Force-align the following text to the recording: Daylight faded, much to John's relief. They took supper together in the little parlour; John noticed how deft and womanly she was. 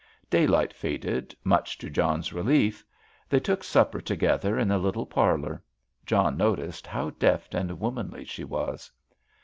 Daylight 0.31 0.73
faded, 0.73 1.35
much 1.43 1.77
to 1.77 1.87
John's 1.87 2.33
relief. 2.33 2.83
They 3.29 3.39
took 3.39 3.63
supper 3.63 4.01
together 4.01 4.57
in 4.57 4.67
the 4.69 4.79
little 4.79 5.05
parlour; 5.05 5.61
John 6.07 6.35
noticed 6.37 6.87
how 6.87 7.11
deft 7.11 7.53
and 7.53 7.79
womanly 7.79 8.25
she 8.25 8.43
was. 8.43 8.91